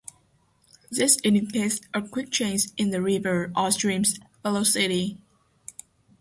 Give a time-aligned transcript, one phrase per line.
[0.89, 5.19] This indicates a quick change in the river or stream's velocity.